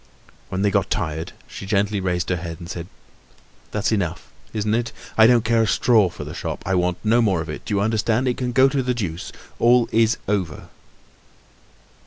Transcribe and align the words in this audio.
When 0.49 0.63
they 0.63 0.71
got 0.71 0.89
tired, 0.89 1.31
she 1.47 1.67
gently 1.67 1.99
raised 1.99 2.31
her 2.31 2.37
head 2.37 2.57
and 2.59 2.67
said: 2.67 2.87
"That's 3.69 3.91
enough, 3.91 4.31
isn't 4.51 4.73
it? 4.73 4.91
I 5.15 5.27
don't 5.27 5.45
care 5.45 5.61
a 5.61 5.67
straw 5.67 6.09
for 6.09 6.23
the 6.23 6.33
shop! 6.33 6.63
I 6.65 6.73
want 6.73 6.97
no 7.03 7.21
more 7.21 7.39
of 7.39 7.49
it. 7.49 7.65
Do 7.65 7.75
you 7.75 7.81
understand? 7.81 8.27
It 8.27 8.37
can 8.37 8.51
go 8.51 8.67
to 8.67 8.81
the 8.81 8.95
deuce! 8.95 9.31
All 9.59 9.87
is 9.91 10.17
over!" 10.27 10.69